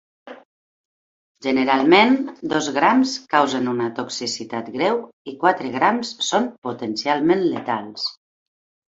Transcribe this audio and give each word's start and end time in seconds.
Generalment, 1.47 2.15
dos 2.53 2.69
grams 2.77 3.11
causen 3.33 3.69
una 3.73 3.89
toxicitat 3.99 4.71
greu 4.77 4.97
i 5.33 5.35
quatre 5.43 5.69
grams 5.75 6.15
són 6.29 6.49
potencialment 6.69 7.45
letals. 7.51 8.07